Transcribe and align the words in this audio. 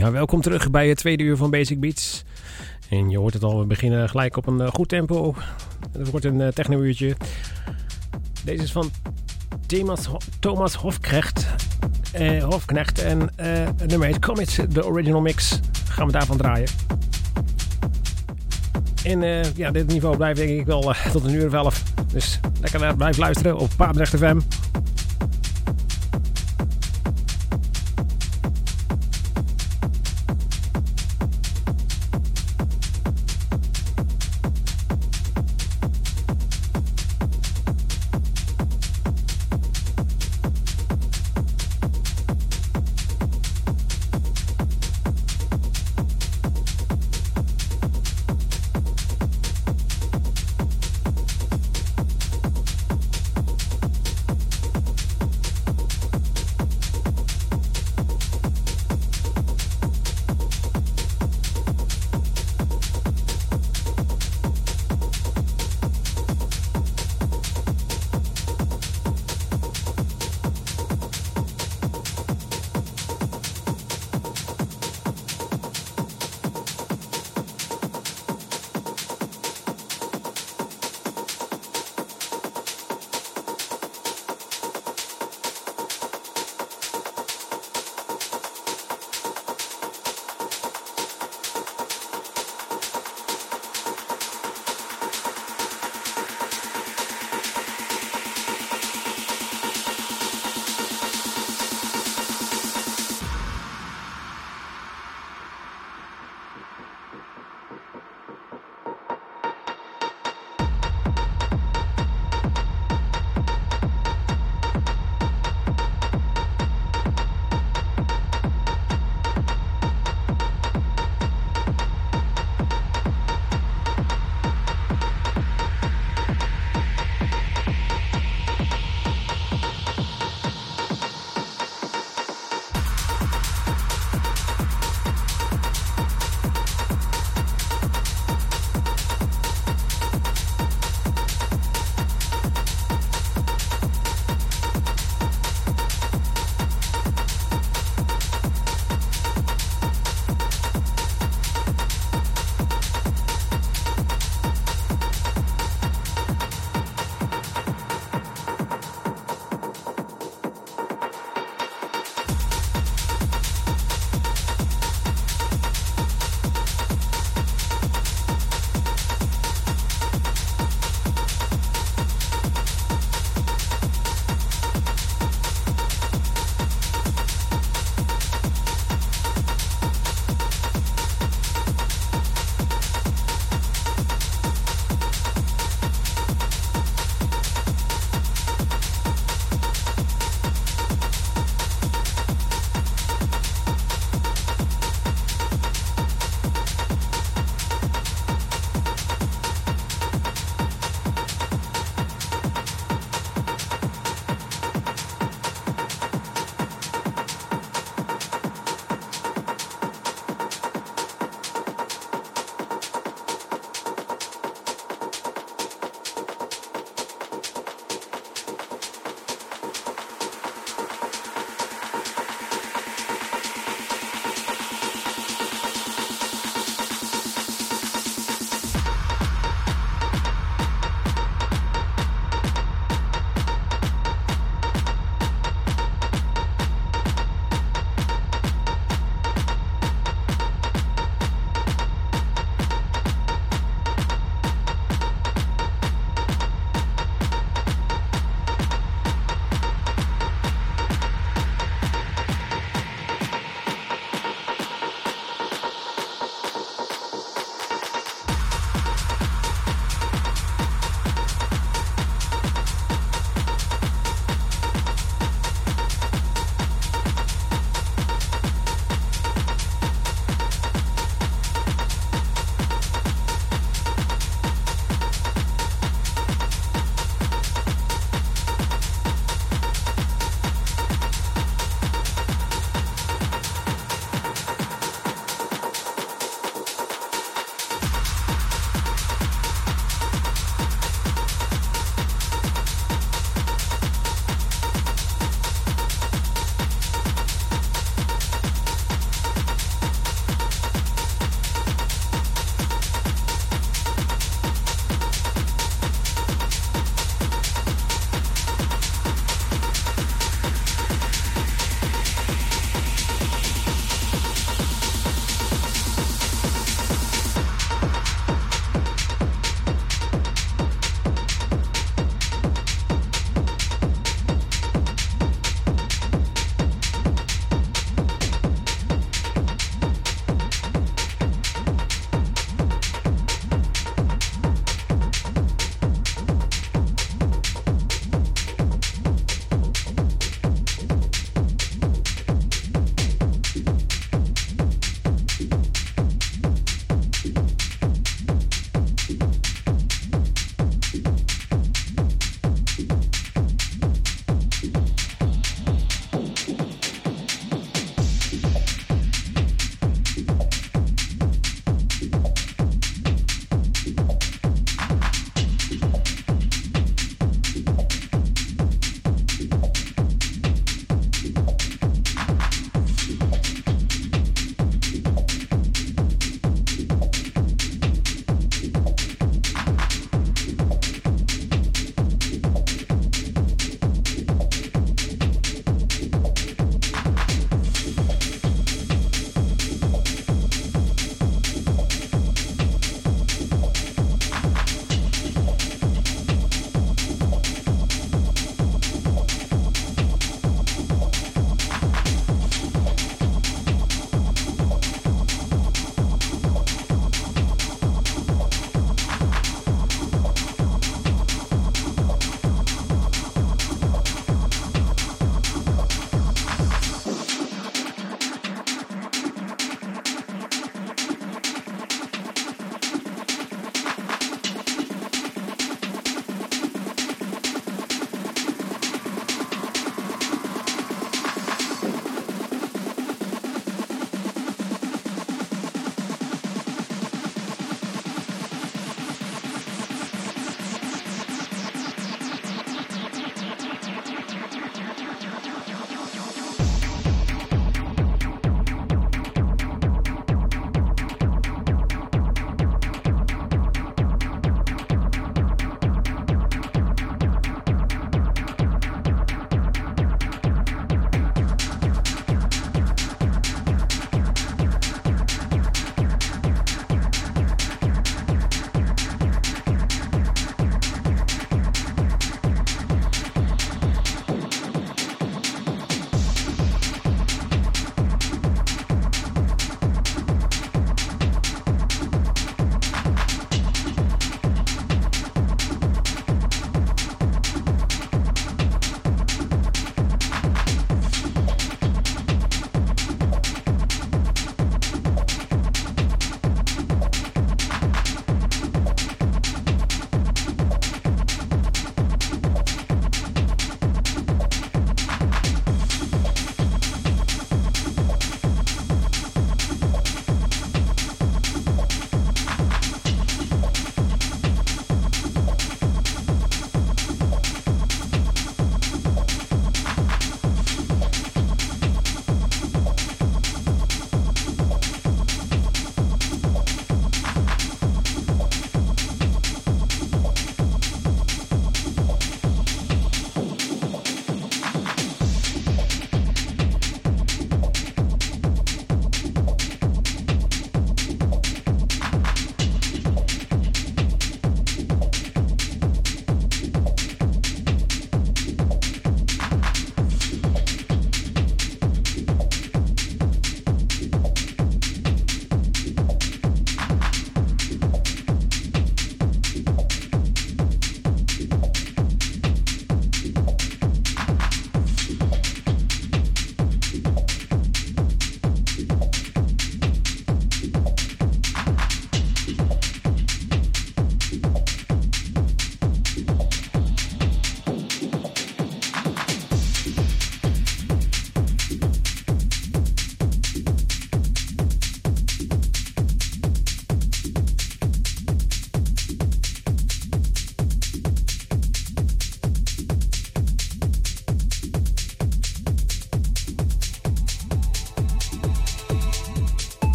Ja, 0.00 0.10
welkom 0.10 0.40
terug 0.40 0.70
bij 0.70 0.88
het 0.88 0.98
tweede 0.98 1.22
uur 1.22 1.36
van 1.36 1.50
Basic 1.50 1.80
Beats. 1.80 2.24
En 2.88 3.10
je 3.10 3.18
hoort 3.18 3.34
het 3.34 3.42
al, 3.42 3.58
we 3.58 3.66
beginnen 3.66 4.08
gelijk 4.08 4.36
op 4.36 4.46
een 4.46 4.60
eh, 4.60 4.68
goed 4.68 4.88
tempo. 4.88 5.34
Het 5.92 6.10
wordt 6.10 6.26
een 6.26 6.40
uh, 6.40 6.48
techno-uurtje. 6.48 7.16
Deze 8.44 8.62
is 8.62 8.72
van 8.72 8.90
Thomas, 9.66 10.08
Thomas 10.38 10.74
Hofknecht. 10.74 11.46
Eh, 12.12 12.44
Hofknecht 12.44 12.98
en 12.98 13.20
uh, 13.20 13.26
het 13.76 13.86
nummer 13.86 14.06
heet 14.06 14.18
Commits, 14.18 14.58
de 14.68 14.86
original 14.86 15.20
mix. 15.20 15.60
Gaan 15.88 16.06
we 16.06 16.12
daarvan 16.12 16.36
draaien. 16.36 16.68
En 19.04 19.22
uh, 19.22 19.54
ja, 19.54 19.70
dit 19.70 19.86
niveau 19.86 20.16
blijft 20.16 20.38
denk 20.38 20.60
ik 20.60 20.66
wel 20.66 20.94
tot 21.12 21.24
een 21.24 21.34
uur 21.34 21.46
of 21.46 21.52
elf. 21.52 21.82
Dus 22.12 22.40
lekker 22.60 22.96
blijf 22.96 23.16
luisteren 23.16 23.58
op 23.58 23.70
Paardrecht 23.76 24.16
FM. 24.16 24.38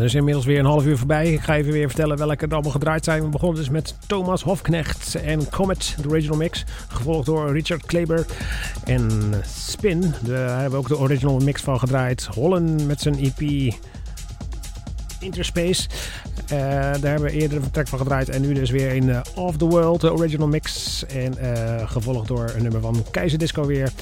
Er 0.00 0.06
is 0.06 0.14
inmiddels 0.14 0.46
weer 0.46 0.58
een 0.58 0.64
half 0.64 0.84
uur 0.84 0.98
voorbij. 0.98 1.32
Ik 1.32 1.40
ga 1.40 1.56
even 1.56 1.72
weer 1.72 1.86
vertellen 1.86 2.16
welke 2.16 2.46
er 2.46 2.52
allemaal 2.52 2.70
gedraaid 2.70 3.04
zijn. 3.04 3.22
We 3.22 3.28
begonnen 3.28 3.58
dus 3.58 3.68
met 3.68 3.94
Thomas 4.06 4.42
Hofknecht 4.42 5.14
en 5.14 5.48
Comet, 5.48 5.96
de 6.02 6.08
original 6.08 6.36
mix. 6.36 6.64
Gevolgd 6.88 7.26
door 7.26 7.52
Richard 7.52 7.86
Kleber 7.86 8.26
en 8.84 9.10
Spin. 9.46 10.14
Daar 10.20 10.60
hebben 10.60 10.70
we 10.70 10.76
ook 10.76 10.88
de 10.88 10.98
original 10.98 11.38
mix 11.38 11.62
van 11.62 11.78
gedraaid. 11.78 12.28
Holland 12.34 12.86
met 12.86 13.00
zijn 13.00 13.18
EP 13.18 13.72
Interspace. 15.20 15.88
Uh, 16.42 16.58
daar 16.58 17.10
hebben 17.10 17.22
we 17.22 17.30
eerder 17.30 17.62
een 17.62 17.70
track 17.70 17.88
van 17.88 17.98
gedraaid. 17.98 18.28
En 18.28 18.40
nu 18.40 18.52
dus 18.52 18.70
weer 18.70 18.94
in 18.94 19.08
uh, 19.08 19.20
Off 19.34 19.56
the 19.56 19.66
World, 19.66 20.00
de 20.00 20.12
original 20.12 20.48
mix. 20.48 21.04
En 21.06 21.34
uh, 21.42 21.90
gevolgd 21.90 22.28
door 22.28 22.52
een 22.56 22.62
nummer 22.62 22.80
van 22.80 23.04
Keizer 23.10 23.38
Disco 23.38 23.66
weer. 23.66 23.92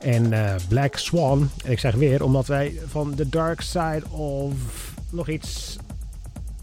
En 0.00 0.32
Black 0.68 0.96
Swan. 0.96 1.50
En 1.64 1.72
ik 1.72 1.78
zeg 1.78 1.94
weer, 1.94 2.24
omdat 2.24 2.46
wij 2.46 2.74
van 2.86 3.14
The 3.14 3.28
Dark 3.28 3.60
Side 3.60 4.02
of 4.10 4.52
nog 5.14 5.28
iets. 5.28 5.78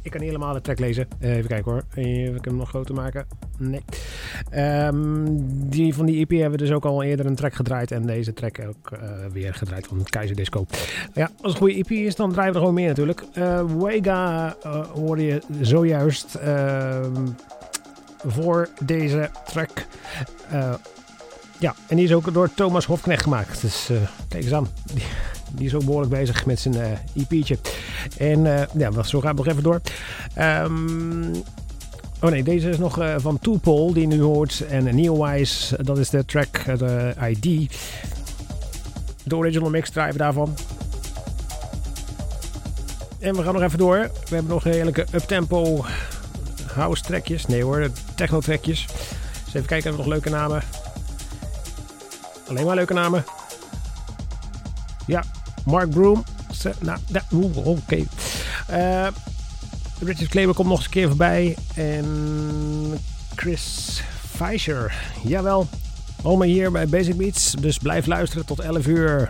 Ik 0.02 0.12
kan 0.12 0.22
helemaal 0.22 0.54
de 0.54 0.62
track 0.62 0.80
lezen. 0.80 1.08
Uh, 1.20 1.36
even 1.36 1.50
kijken 1.50 1.72
hoor. 1.72 1.84
Even 1.96 2.38
hem 2.42 2.56
nog 2.56 2.70
groter 2.70 2.96
maken. 2.96 3.26
Nee. 3.58 3.82
Um, 4.86 5.70
die, 5.70 5.94
van 5.94 6.06
die 6.06 6.20
EP 6.20 6.30
hebben 6.30 6.52
we 6.52 6.66
dus 6.66 6.72
ook 6.72 6.86
al 6.86 7.04
eerder 7.04 7.26
een 7.26 7.36
track 7.36 7.54
gedraaid. 7.54 7.92
En 7.92 8.06
deze 8.06 8.34
track 8.34 8.60
ook 8.68 8.92
uh, 8.94 9.00
weer 9.32 9.54
gedraaid 9.54 9.88
van 9.88 10.04
Keizer 10.04 10.36
Disco. 10.36 10.66
Ja, 11.14 11.24
als 11.24 11.32
het 11.42 11.46
een 11.52 11.58
goede 11.58 11.74
EP 11.74 11.92
is, 11.92 12.16
dan 12.16 12.32
draaien 12.32 12.52
we 12.52 12.58
er 12.58 12.66
gewoon 12.66 12.80
meer 12.80 12.88
natuurlijk. 12.88 13.24
Uh, 13.34 13.64
Wega 13.80 14.56
hoorde 14.94 15.26
je 15.26 15.42
zojuist 15.62 16.36
ehm, 16.36 17.28
voor 18.26 18.70
deze 18.86 19.30
track. 19.46 19.86
ja, 21.60 21.76
en 21.88 21.96
die 21.96 22.06
is 22.06 22.14
ook 22.14 22.34
door 22.34 22.54
Thomas 22.54 22.86
Hofknecht 22.86 23.24
gemaakt. 23.24 23.62
Dus 23.62 23.90
kijk 24.28 24.44
eens 24.44 24.54
aan. 24.54 24.68
Die, 25.52 25.68
is 25.68 25.74
ook 25.74 25.86
behoorlijk 25.86 26.12
bezig 26.12 26.46
met 26.46 26.60
zijn 26.60 26.76
EP'tje. 27.16 27.58
En 28.18 28.46
uh, 28.46 28.62
ja, 28.78 29.04
zo 29.04 29.20
gaan 29.20 29.36
we 29.36 29.44
nog 29.44 29.48
even 29.48 29.64
door. 29.64 29.82
Um, 30.40 31.32
oh 32.22 32.30
nee, 32.30 32.44
deze 32.44 32.70
is 32.70 32.78
nog 32.78 33.00
uh, 33.00 33.16
van 33.18 33.40
Toepol 33.40 33.94
die 33.94 34.08
nu 34.08 34.22
hoort. 34.22 34.64
En 34.70 34.96
Neowise, 34.96 35.84
dat 35.84 35.98
is 35.98 36.10
de 36.10 36.26
track, 36.26 36.78
de 36.78 37.14
ID. 37.30 37.72
De 39.24 39.36
original 39.36 39.70
mix 39.70 39.90
we 39.94 40.14
daarvan. 40.18 40.56
En 43.20 43.36
we 43.36 43.44
gaan 43.44 43.54
nog 43.54 43.64
even 43.64 43.78
door. 43.78 43.98
We 43.98 44.36
hebben 44.36 44.52
nog 44.52 44.64
heerlijke 44.64 45.06
uptempo 45.14 45.86
house 46.74 47.04
trackjes. 47.04 47.46
Nee 47.46 47.64
hoor, 47.64 47.90
techno 48.16 48.40
trackjes. 48.40 48.86
Dus 49.44 49.54
even 49.54 49.68
kijken, 49.68 49.90
hebben 49.90 49.92
we 49.92 49.98
nog 49.98 50.08
leuke 50.08 50.30
namen. 50.30 50.64
Alleen 52.48 52.66
maar 52.66 52.76
leuke 52.76 52.94
namen. 52.94 53.24
Ja, 55.06 55.24
Mark 55.66 55.90
Broom. 55.90 56.24
Nou, 56.80 57.00
oké. 57.64 58.04
Uh, 58.72 59.08
Richard 60.00 60.30
Kleber 60.30 60.56
komt 60.56 60.68
nog 60.68 60.78
eens 60.78 60.86
een 60.86 60.92
keer 60.92 61.08
voorbij. 61.08 61.56
En 61.76 62.06
Chris 63.36 64.02
Fischer. 64.36 64.94
Jawel. 65.24 65.68
Allemaal 66.24 66.48
hier 66.48 66.72
bij 66.72 66.88
Basic 66.88 67.18
Beats. 67.18 67.52
Dus 67.52 67.78
blijf 67.78 68.06
luisteren 68.06 68.46
tot 68.46 68.60
11 68.60 68.88
uur. 68.88 69.30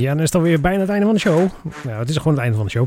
Ja, 0.00 0.08
dan 0.08 0.22
is 0.22 0.32
het 0.32 0.34
alweer 0.34 0.60
bijna 0.60 0.80
het 0.80 0.88
einde 0.88 1.04
van 1.04 1.14
de 1.14 1.20
show. 1.20 1.48
Nou, 1.82 1.98
het 1.98 2.08
is 2.08 2.16
gewoon 2.16 2.32
het 2.32 2.42
einde 2.42 2.56
van 2.56 2.66
de 2.66 2.72
show. 2.72 2.86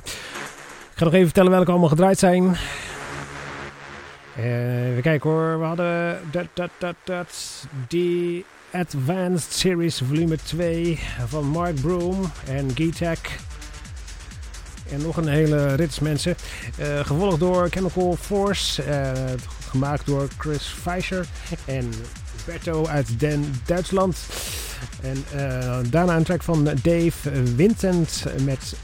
Ik 0.91 0.97
ga 0.97 1.03
nog 1.03 1.14
even 1.14 1.26
vertellen 1.26 1.51
welke 1.51 1.72
allemaal 1.72 1.89
gedraaid 1.89 2.20
zijn. 2.20 2.55
Uh, 4.38 4.89
even 4.89 5.01
kijken 5.01 5.30
hoor. 5.30 5.59
We 5.59 5.66
hadden 5.66 6.20
dat, 6.32 6.45
dat, 6.53 6.70
dat, 6.78 6.95
dat, 7.03 7.66
die 7.88 8.45
Advanced 8.72 9.53
Series 9.53 10.01
volume 10.07 10.36
2 10.36 10.99
van 11.28 11.45
Mark 11.45 11.82
Broom 11.82 12.32
en 12.47 12.72
Getek. 12.76 13.39
En 14.91 15.01
nog 15.01 15.18
een 15.18 15.28
hele 15.28 15.76
rits 15.76 15.99
mensen. 15.99 16.36
Uh, 16.80 16.99
gevolgd 16.99 17.39
door 17.39 17.68
Chemical 17.70 18.16
Force. 18.22 18.84
Uh, 18.88 19.12
gemaakt 19.70 20.05
door 20.05 20.28
Chris 20.38 20.76
Fischer 20.82 21.26
en 21.66 21.89
Berto 22.45 22.88
uit 22.88 23.20
Den, 23.20 23.53
Duitsland. 23.66 24.18
En 25.01 25.25
uh, 25.36 25.77
daarna 25.89 26.15
een 26.15 26.23
track 26.23 26.43
van 26.43 26.63
Dave 26.63 27.45
Vincent 27.55 28.25
met 28.43 28.75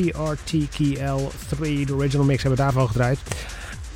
PRTKL3. 0.00 1.58
De 1.58 1.94
original 1.94 2.24
mix 2.24 2.42
hebben 2.42 2.58
we 2.58 2.64
daarvan 2.64 2.86
gedraaid. 2.86 3.18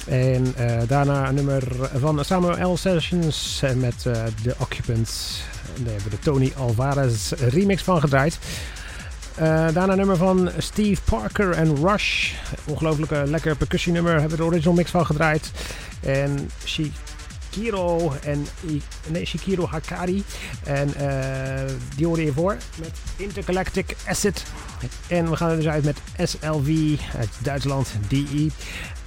En 0.07 0.55
uh, 0.59 0.81
daarna 0.87 1.29
een 1.29 1.35
nummer 1.35 1.63
van 1.99 2.25
Samuel 2.25 2.73
L. 2.73 2.77
Sessions 2.77 3.63
met 3.77 4.05
uh, 4.07 4.13
The 4.43 4.55
Occupants. 4.59 5.43
Daar 5.75 5.93
hebben 5.93 6.11
we 6.11 6.17
de 6.17 6.19
Tony 6.19 6.53
Alvarez 6.57 7.33
remix 7.33 7.83
van 7.83 8.01
gedraaid. 8.01 8.39
Daarna 9.39 9.89
een 9.89 9.97
nummer 9.97 10.17
van 10.17 10.51
Steve 10.59 11.03
Parker 11.03 11.51
en 11.51 11.77
Rush. 11.77 12.33
Ongelooflijke 12.65 13.23
lekker 13.27 13.57
percussienummer. 13.57 14.13
Hebben 14.13 14.31
we 14.31 14.37
de 14.37 14.45
original 14.45 14.75
mix 14.75 14.91
van 14.91 15.07
gedraaid. 15.07 15.51
En 16.01 16.51
Shikiro 17.55 18.13
en 18.23 18.47
nee, 19.07 19.25
Shikiro 19.25 19.67
Hakari. 19.67 20.25
En 20.65 20.95
uh, 21.01 21.75
die 21.97 22.07
hoorde 22.07 22.25
je 22.25 22.33
voor 22.33 22.57
met 22.79 22.91
Intergalactic 23.17 23.97
Acid. 24.07 24.43
En 25.09 25.31
we 25.31 25.37
gaan 25.37 25.51
er 25.51 25.57
dus 25.57 25.67
uit 25.67 25.85
met 25.85 25.97
SLV 26.23 26.97
uit 27.19 27.29
Duitsland, 27.43 27.89
DE. 28.09 28.51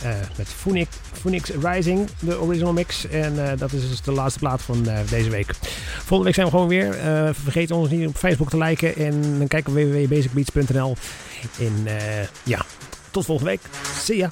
Uh, 0.03 0.09
met 0.37 0.47
Phoenix, 0.47 0.89
Phoenix 1.11 1.49
Rising, 1.49 2.09
de 2.19 2.41
original 2.41 2.73
mix. 2.73 3.07
En 3.07 3.33
uh, 3.33 3.49
dat 3.57 3.73
is 3.73 3.89
dus 3.89 4.01
de 4.01 4.11
laatste 4.11 4.39
plaat 4.39 4.61
van 4.61 4.83
uh, 4.87 4.99
deze 5.09 5.29
week. 5.29 5.53
Volgende 5.97 6.23
week 6.23 6.33
zijn 6.33 6.45
we 6.45 6.51
gewoon 6.51 6.67
weer. 6.67 6.93
vergeet 7.43 7.71
ons 7.71 7.89
niet 7.89 8.07
op 8.07 8.17
Facebook 8.17 8.49
te 8.49 8.57
liken. 8.57 8.95
En 8.95 9.37
dan 9.37 9.47
kijken 9.47 9.71
op 9.71 9.77
www.basicbeats.nl. 9.77 10.95
En 11.59 11.73
ja, 12.43 12.65
tot 13.11 13.25
volgende 13.25 13.51
week. 13.51 13.61
See 14.03 14.17
ya! 14.17 14.29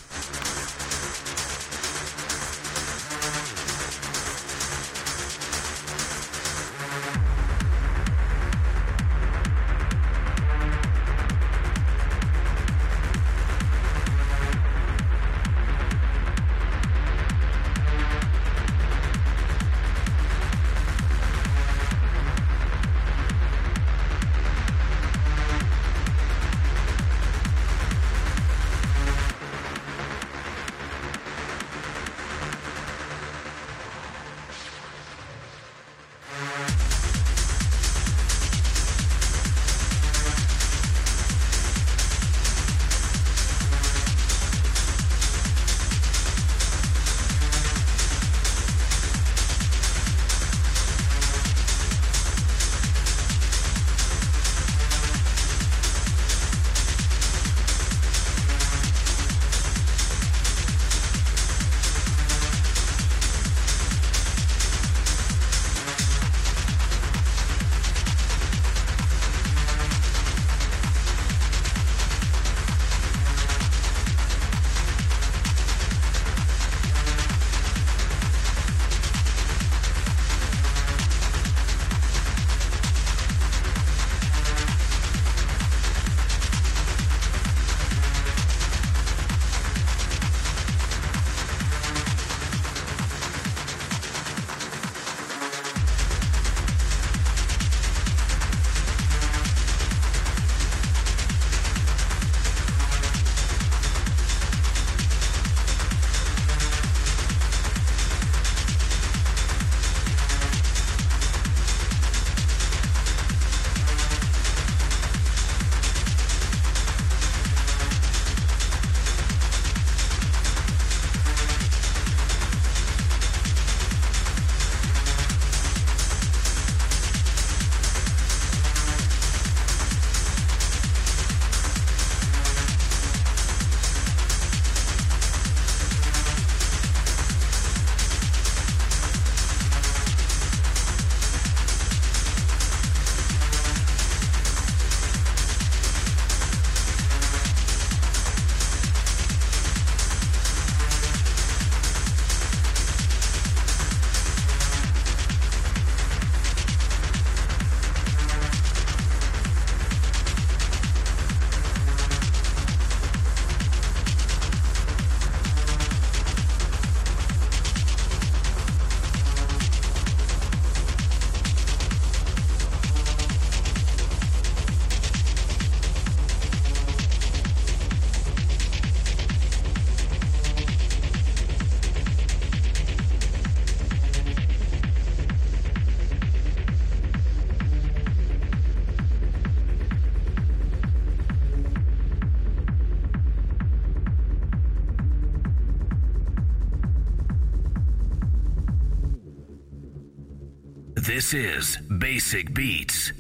This 201.06 201.36
is 201.36 201.78
Basic 202.00 202.52
Beats. 202.52 203.14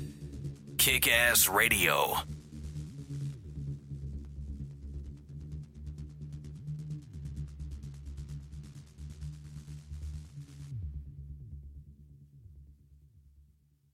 Kick 0.79 1.07
Ass 1.07 1.47
Radio. 1.47 2.17